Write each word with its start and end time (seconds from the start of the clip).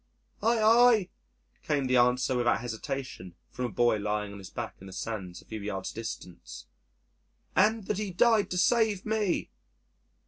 "Aye, 0.41 0.57
aye," 0.59 1.09
came 1.61 1.85
the 1.85 1.97
answer 1.97 2.35
without 2.35 2.59
hesitation 2.61 3.35
from 3.51 3.65
a 3.65 3.69
boy 3.69 3.97
lying 3.97 4.31
on 4.33 4.39
his 4.39 4.49
back 4.49 4.77
in 4.81 4.87
the 4.87 4.93
sands 4.93 5.43
a 5.43 5.45
few 5.45 5.61
yards 5.61 5.91
distant, 5.91 6.65
"and 7.55 7.83
that 7.85 7.99
He 7.99 8.09
died 8.09 8.49
to 8.49 8.57
save 8.57 9.05
me." 9.05 9.51